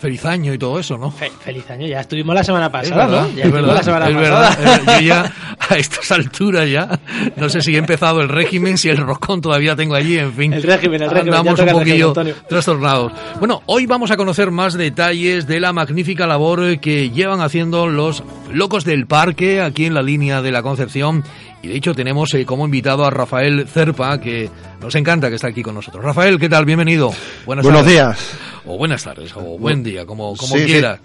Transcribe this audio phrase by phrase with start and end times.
[0.00, 1.10] Feliz año y todo eso, ¿no?
[1.10, 3.36] feliz año, ya estuvimos la semana pasada, verdad, ¿no?
[3.36, 4.56] Ya es verdad, la semana es pasada.
[4.56, 4.96] verdad.
[4.96, 5.32] Eh, Yo ya,
[5.68, 6.98] a estas alturas ya,
[7.36, 10.54] no sé si he empezado el régimen, si el roscón todavía tengo allí, en fin.
[10.54, 12.34] El régimen, el régimen, Andamos un régimen, poquillo Antonio.
[12.48, 13.12] trastornados.
[13.38, 18.22] Bueno, hoy vamos a conocer más detalles de la magnífica labor que llevan haciendo los
[18.50, 21.24] locos del parque aquí en la línea de la Concepción.
[21.62, 24.48] Y de hecho tenemos eh, como invitado a Rafael Cerpa, que
[24.80, 26.02] nos encanta que está aquí con nosotros.
[26.02, 26.64] Rafael, ¿qué tal?
[26.64, 27.12] Bienvenido.
[27.44, 27.92] Buenas Buenos tardes.
[27.92, 28.30] días.
[28.66, 30.66] O buenas tardes, o buen día, como, como Sí, sí.
[30.66, 31.00] quiera.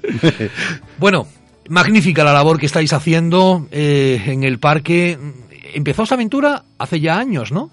[0.98, 1.28] Bueno,
[1.70, 5.18] magnífica la labor que estáis haciendo eh, en el parque.
[5.74, 7.70] Empezó esta aventura hace ya años, ¿no?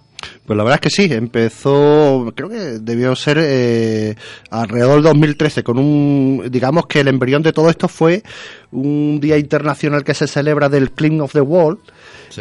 [0.46, 4.14] Pues la verdad es que sí, empezó, creo que debió ser eh,
[4.50, 8.22] alrededor del 2013, con un, digamos que el embrión de todo esto fue
[8.70, 11.80] un día internacional que se celebra del Clean of the World,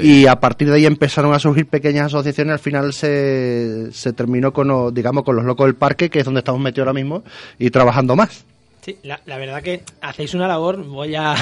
[0.01, 4.53] y a partir de ahí empezaron a surgir pequeñas asociaciones, al final se, se terminó
[4.53, 7.23] con, digamos, con los locos del parque, que es donde estamos metidos ahora mismo,
[7.59, 8.45] y trabajando más.
[8.81, 11.35] Sí, la, verdad que hacéis una labor, voy a,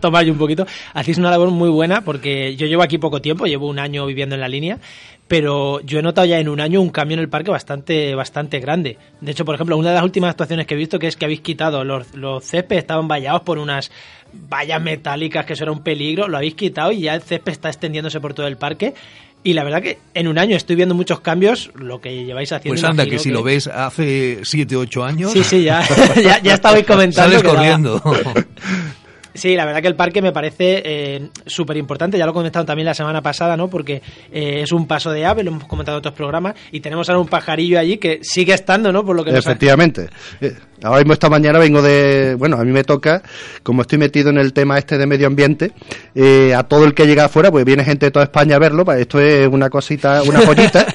[0.00, 3.46] tomar yo un poquito, hacéis una labor muy buena porque yo llevo aquí poco tiempo,
[3.46, 4.80] llevo un año viviendo en la línea,
[5.28, 8.58] pero yo he notado ya en un año un cambio en el parque bastante bastante
[8.58, 8.98] grande.
[9.20, 11.24] De hecho, por ejemplo, una de las últimas actuaciones que he visto que es que
[11.24, 13.92] habéis quitado los, los estaban vallados por unas
[14.32, 17.68] vallas metálicas que eso era un peligro, lo habéis quitado y ya el césped está
[17.68, 18.94] extendiéndose por todo el parque.
[19.42, 22.74] Y la verdad que en un año estoy viendo muchos cambios, lo que lleváis haciendo.
[22.74, 25.82] Pues anda, imagino que si lo ves hace 7, 8 años, Sí, sí, ya,
[26.22, 27.30] ya, ya estabais comentando.
[27.38, 28.02] sales que corriendo.
[29.34, 32.64] Sí, la verdad que el parque me parece eh, súper importante, ya lo he comentado
[32.64, 33.68] también la semana pasada, ¿no?
[33.68, 34.02] Porque
[34.32, 37.20] eh, es un paso de ave, lo hemos comentado en otros programas, y tenemos ahora
[37.20, 39.04] un pajarillo allí que sigue estando, ¿no?
[39.04, 40.08] Por lo que nos ha- Efectivamente.
[40.40, 43.22] Eh, Ahora mismo esta mañana vengo de, bueno, a mí me toca,
[43.62, 45.72] como estoy metido en el tema este de medio ambiente,
[46.14, 48.82] eh, a todo el que llega afuera, pues viene gente de toda España a verlo,
[48.82, 50.86] pues esto es una cosita, una joyita,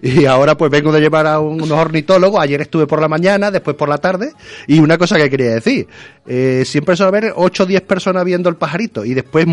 [0.00, 3.50] y ahora pues vengo de llevar a un- unos ornitólogos, ayer estuve por la mañana,
[3.50, 4.30] después por la tarde,
[4.68, 5.88] y una cosa que quería decir,
[6.24, 9.46] eh, siempre suele haber 8 o 10 personas viendo el pajarito, y después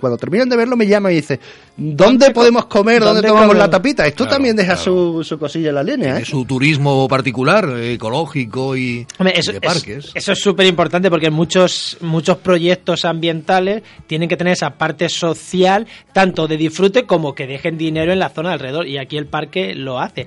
[0.00, 1.40] cuando terminan de verlo me llaman y dicen,
[1.76, 3.00] ¿dónde podemos comer?
[3.00, 4.06] ¿Dónde, dónde tomamos la tapita?
[4.06, 4.82] Esto Claro, también deja claro.
[4.82, 6.24] su, su cosilla en la línea, ¿eh?
[6.24, 10.10] Su turismo particular, eh, ecológico y Hombre, eso, de es- parques.
[10.14, 15.86] eso es súper importante porque muchos, muchos proyectos ambientales tienen que tener esa parte social,
[16.12, 18.86] tanto de disfrute como que dejen dinero en la zona alrededor.
[18.86, 20.26] Y aquí el parque lo hace.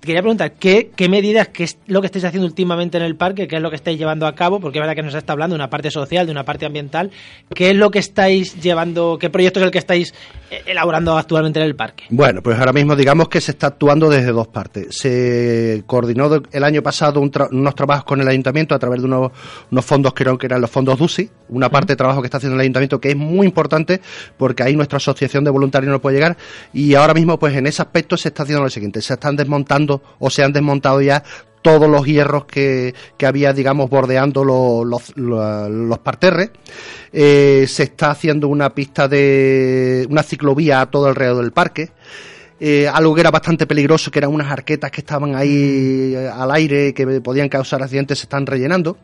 [0.00, 3.16] Que, quería preguntar, ¿qué, ¿qué medidas, qué es lo que estáis haciendo últimamente en el
[3.16, 3.46] parque?
[3.46, 4.58] ¿Qué es lo que estáis llevando a cabo?
[4.60, 7.10] Porque es verdad que nos está hablando de una parte social, de una parte ambiental.
[7.54, 10.14] ¿Qué es lo que estáis llevando, qué proyecto es el que estáis
[10.50, 12.04] eh, elaborando actualmente en el parque?
[12.10, 14.86] Bueno, pues ahora mismo digamos que se está actuando desde dos partes.
[14.96, 19.06] Se coordinó el año pasado un tra- unos trabajos con el ayuntamiento a través de
[19.06, 19.32] unos,
[19.70, 22.36] unos fondos que eran, que eran los fondos DUSI, una parte de trabajo que está
[22.38, 24.00] haciendo el ayuntamiento que es muy importante
[24.36, 26.36] porque ahí nuestra asociación de voluntarios no puede llegar
[26.72, 29.89] y ahora mismo pues en ese aspecto se está haciendo lo siguiente, se están desmontando
[30.18, 31.22] o se han desmontado ya
[31.62, 36.50] todos los hierros que, que había, digamos, bordeando los, los, parterres.
[37.12, 41.90] Eh, se está haciendo una pista de una ciclovía a todo alrededor del parque.
[42.60, 46.50] Eh, algo que era bastante peligroso, que eran unas arquetas que estaban ahí eh, al
[46.52, 48.98] aire, que podían causar accidentes, se están rellenando.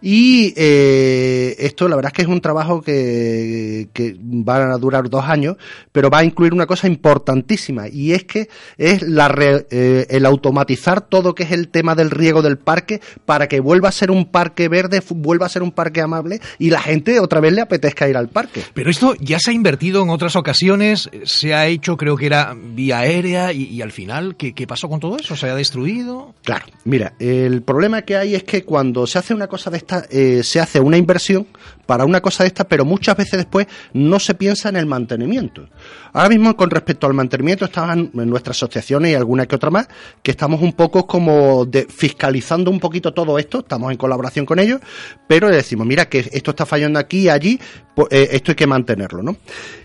[0.00, 5.08] Y eh, esto, la verdad es que es un trabajo que, que va a durar
[5.08, 5.56] dos años,
[5.92, 8.48] pero va a incluir una cosa importantísima, y es que
[8.78, 13.00] es la re- eh, el automatizar todo que es el tema del riego del parque
[13.24, 16.70] para que vuelva a ser un parque verde, vuelva a ser un parque amable y
[16.70, 18.62] la gente otra vez le apetezca ir al parque.
[18.74, 22.56] Pero esto ya se ha invertido en otras ocasiones, se ha hecho, creo que era
[22.56, 25.36] vía aérea, y, al final, ¿qué, ¿qué pasó con todo eso?
[25.36, 26.34] ¿Se ha destruido?
[26.44, 30.04] Claro, mira, el problema que hay es que cuando se hace una cosa de esta,
[30.10, 31.46] eh, se hace una inversión
[31.86, 35.68] para una cosa de esta, pero muchas veces después no se piensa en el mantenimiento.
[36.12, 39.88] Ahora mismo, con respecto al mantenimiento, estaban en nuestras asociaciones y alguna que otra más,
[40.22, 44.58] que estamos un poco como de, fiscalizando un poquito todo esto, estamos en colaboración con
[44.58, 44.80] ellos,
[45.26, 47.60] pero decimos, mira, que esto está fallando aquí y allí,
[47.94, 49.36] pues, eh, esto hay que mantenerlo, ¿no?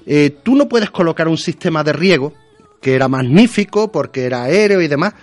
[0.06, 2.34] Eh, tú no puedes colocar un sistema de riego
[2.82, 5.14] que era magnífico porque era aéreo y demás,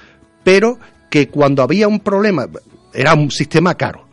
[0.43, 0.79] pero
[1.11, 2.47] que cuando había un problema,
[2.93, 4.05] era un sistema caro.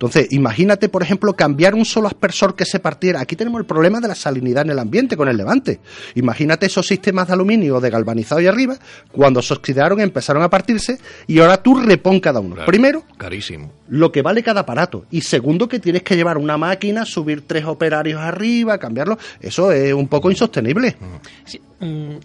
[0.00, 3.20] Entonces, imagínate, por ejemplo, cambiar un solo aspersor que se partiera.
[3.20, 5.78] Aquí tenemos el problema de la salinidad en el ambiente con el levante.
[6.14, 8.78] Imagínate esos sistemas de aluminio de galvanizado y arriba,
[9.12, 12.56] cuando se oxidaron empezaron a partirse y ahora tú repon cada uno.
[12.64, 13.72] Primero, carísimo.
[13.88, 15.04] Lo que vale cada aparato.
[15.10, 19.18] Y segundo, que tienes que llevar una máquina, subir tres operarios arriba, cambiarlo.
[19.38, 20.96] Eso es un poco insostenible.
[21.44, 22.16] Sí, mm,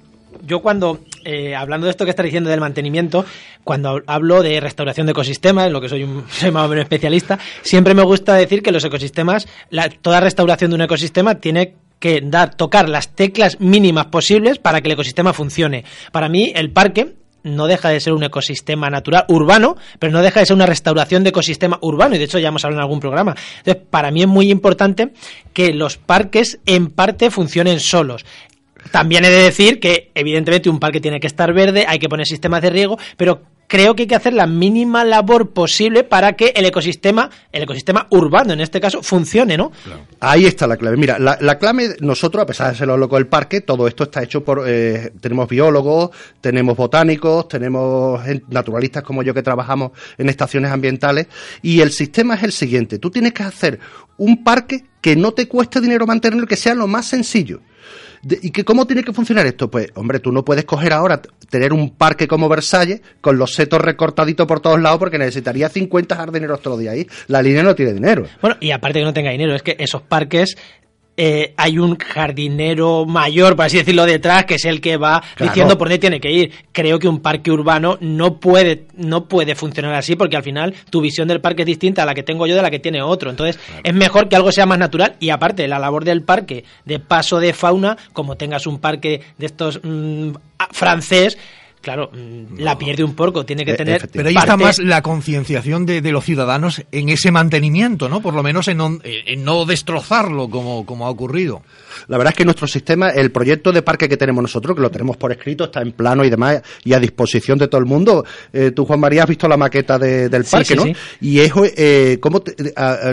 [0.44, 3.26] yo cuando, eh, hablando de esto que estás diciendo del mantenimiento,
[3.64, 7.40] cuando hablo de restauración de ecosistemas, lo que soy un soy más o menos especialista,
[7.62, 12.22] siempre me gusta decir que los ecosistemas, la, toda restauración de un ecosistema tiene que
[12.22, 15.86] dar, tocar las teclas mínimas posibles para que el ecosistema funcione.
[16.12, 17.16] Para mí, el parque
[17.46, 21.24] no deja de ser un ecosistema natural urbano, pero no deja de ser una restauración
[21.24, 23.36] de ecosistema urbano, y de hecho ya hemos hablado en algún programa.
[23.60, 25.14] Entonces, para mí es muy importante
[25.54, 28.26] que los parques en parte funcionen solos.
[28.92, 32.28] También he de decir que, evidentemente, un parque tiene que estar verde, hay que poner
[32.28, 36.54] sistemas de riego, pero creo que hay que hacer la mínima labor posible para que
[36.56, 39.72] el ecosistema, el ecosistema urbano en este caso, funcione, ¿no?
[40.20, 40.98] Ahí está la clave.
[40.98, 44.24] Mira, la, clave, nosotros, a pesar de ser lo loco del parque, todo esto está
[44.24, 46.12] hecho por, eh, tenemos biólogos,
[46.42, 51.28] tenemos botánicos, tenemos naturalistas como yo que trabajamos en estaciones ambientales,
[51.62, 53.80] y el sistema es el siguiente, tú tienes que hacer
[54.18, 57.62] un parque que no te cueste dinero mantenerlo, que sea lo más sencillo.
[58.24, 59.70] ¿Y que cómo tiene que funcionar esto?
[59.70, 63.82] Pues, hombre, tú no puedes coger ahora, tener un parque como Versalles con los setos
[63.82, 67.08] recortaditos por todos lados porque necesitaría 50 jardineros todo los días ahí.
[67.28, 68.26] La línea no tiene dinero.
[68.42, 70.58] Bueno, y aparte que no tenga dinero, es que esos parques
[71.18, 75.78] eh, hay un jardinero mayor, por así decirlo, detrás, que es el que va diciendo
[75.78, 76.52] por dónde tiene que ir.
[76.72, 81.00] Creo que un parque urbano no puede, no puede funcionar así, porque al final tu
[81.02, 83.30] visión del parque es distinta a la que tengo yo de la que tiene otro.
[83.30, 85.16] Entonces, es mejor que algo sea más natural.
[85.20, 89.46] Y aparte, la labor del parque de paso de fauna, como tengas un parque de
[89.46, 90.32] estos mm,
[90.72, 91.38] francés,
[91.86, 94.10] claro, mm, la pierde un poco, tiene que eh, tener...
[94.12, 98.22] Pero ahí está más la concienciación de, los ciudadanos en ese mantenimiento, ¿no?
[98.22, 101.62] Por lo menos en no, en no destrozarlo como, como ha ocurrido.
[102.08, 104.90] La verdad es que nuestro sistema, el proyecto de parque que tenemos nosotros, que lo
[104.90, 108.26] tenemos por escrito, está en plano y demás, y a disposición de todo el mundo.
[108.52, 110.86] Eh, tú, Juan María, has visto la maqueta del parque, ¿no?
[111.22, 112.44] Y es, eh, ¿cómo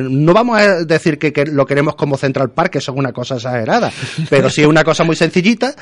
[0.01, 3.93] no vamos a decir que, lo queremos como Central Park, eso es una cosa exagerada,
[4.31, 5.75] pero sí es una cosa muy sencillita,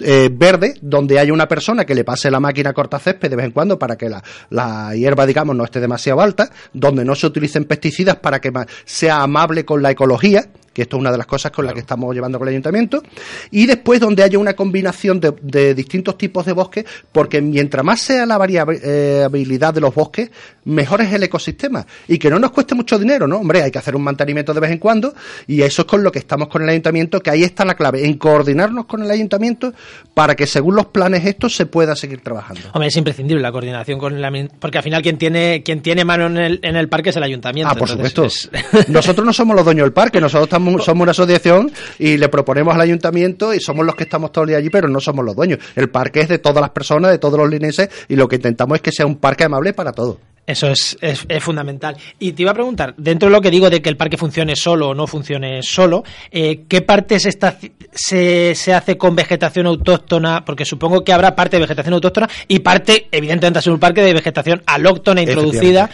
[0.00, 3.46] eh, verde, donde hay una persona que le pase la máquina corta césped de vez
[3.46, 7.26] en cuando para que la, la hierba, digamos, no esté demasiado alta, donde no se
[7.26, 8.52] utilicen pesticidas para que
[8.84, 10.48] sea amable con la ecología,
[10.78, 13.02] que esto es una de las cosas con las que estamos llevando con el ayuntamiento,
[13.50, 18.24] y después donde haya una combinación de, distintos tipos de bosques, porque mientras más sea
[18.26, 20.30] la variabilidad de los bosques,
[20.68, 23.38] mejor es el ecosistema, y que no nos cueste mucho dinero, ¿no?
[23.38, 25.14] Hombre, hay que hacer un mantenimiento de vez en cuando,
[25.46, 28.04] y eso es con lo que estamos con el ayuntamiento, que ahí está la clave,
[28.04, 29.72] en coordinarnos con el ayuntamiento
[30.14, 32.62] para que según los planes estos se pueda seguir trabajando.
[32.72, 34.28] Hombre, es imprescindible la coordinación con la
[34.60, 37.22] porque al final quien tiene quien tiene mano en el, en el parque es el
[37.22, 37.72] ayuntamiento.
[37.72, 38.26] Ah, por supuesto.
[38.88, 42.74] Nosotros no somos los dueños del parque, nosotros estamos somos, una asociación y le proponemos
[42.74, 45.34] al ayuntamiento y somos los que estamos todos el día allí, pero no somos los
[45.34, 45.58] dueños.
[45.76, 48.76] El parque es de todas las personas, de todos los lineses y lo que intentamos
[48.76, 50.18] es que sea un parque amable para todos.
[50.48, 51.94] Eso es, es, fundamental.
[52.18, 54.56] Y te iba a preguntar, dentro de lo que digo de que el parque funcione
[54.56, 57.58] solo o no funcione solo, eh, ¿qué parte se, está,
[57.92, 60.46] se, se, hace con vegetación autóctona?
[60.46, 64.14] Porque supongo que habrá parte de vegetación autóctona y parte, evidentemente, ser un parque de
[64.14, 65.90] vegetación alóctona introducida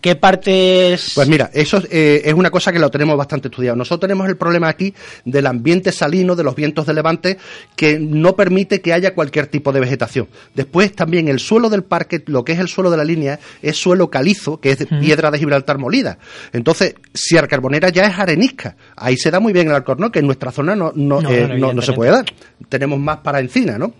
[0.00, 1.12] ¿Qué partes...?
[1.14, 3.76] Pues mira, eso eh, es una cosa que lo tenemos bastante estudiado.
[3.76, 7.38] Nosotros tenemos el problema aquí del ambiente salino, de los vientos de levante,
[7.74, 10.28] que no permite que haya cualquier tipo de vegetación.
[10.54, 13.76] Después también el suelo del parque, lo que es el suelo de la línea, es
[13.76, 16.18] suelo calizo, que es piedra de Gibraltar molida.
[16.52, 20.26] Entonces, si Carbonera ya es arenisca, ahí se da muy bien el alcornón, que en
[20.26, 22.26] nuestra zona no, no, no, eh, no se puede dar.
[22.68, 23.94] Tenemos más para encina, ¿no?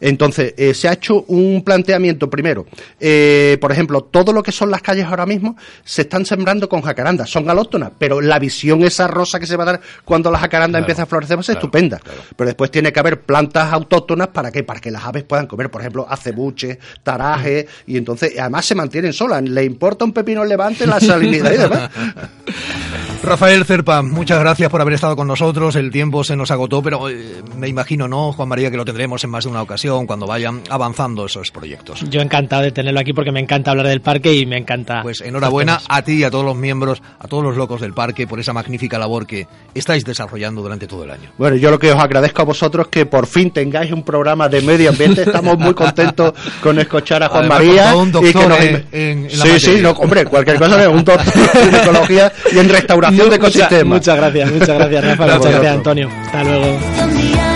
[0.00, 2.64] Entonces, eh, se ha hecho un planteamiento primero.
[2.64, 5.37] Por ejemplo, todo lo que son las calles ahora mismo
[5.84, 7.30] se están sembrando con jacarandas.
[7.30, 10.78] Son galóctonas, pero la visión esa rosa que se va a dar cuando la jacaranda
[10.78, 12.00] empieza a florecer va a ser estupenda.
[12.36, 15.70] Pero después tiene que haber plantas autóctonas para que, para que las aves puedan comer.
[15.70, 19.42] Por ejemplo, acebuche, taraje, y entonces, además se mantienen solas.
[19.42, 21.90] Le importa un pepino levante la salinidad y demás.
[23.22, 25.76] Rafael Cerpa, muchas gracias por haber estado con nosotros.
[25.76, 29.22] El tiempo se nos agotó, pero eh, me imagino, ¿no, Juan María, que lo tendremos
[29.24, 32.00] en más de una ocasión cuando vayan avanzando esos proyectos?
[32.08, 35.02] Yo encantado de tenerlo aquí porque me encanta hablar del parque y me encanta.
[35.02, 38.26] Pues enhorabuena a ti y a todos los miembros, a todos los locos del parque
[38.26, 41.30] por esa magnífica labor que estáis desarrollando durante todo el año.
[41.38, 44.62] Bueno, yo lo que os agradezco a vosotros que por fin tengáis un programa de
[44.62, 45.22] medio ambiente.
[45.22, 47.94] Estamos muy contentos con escuchar a Juan María.
[48.22, 52.68] y que en, sí, sí, no, hombre, cualquier cosa, un doctor en ecología y en
[52.68, 53.98] restauración de ecosistemas.
[53.98, 55.24] Muchas gracias, muchas gracias, Rafa.
[55.36, 56.10] muchas gracias, Antonio.
[56.26, 57.47] Hasta luego.